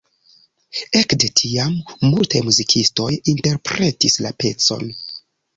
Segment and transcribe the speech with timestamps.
[0.99, 1.75] Ekde tiam
[2.13, 4.91] multaj muzikistoj interpretis la pecon.